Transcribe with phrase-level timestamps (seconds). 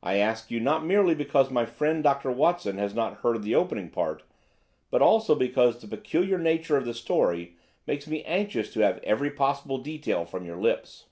[0.00, 2.30] I ask you not merely because my friend Dr.
[2.30, 4.22] Watson has not heard the opening part
[4.92, 9.32] but also because the peculiar nature of the story makes me anxious to have every
[9.32, 11.06] possible detail from your lips.